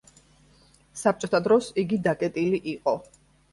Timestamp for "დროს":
1.49-1.69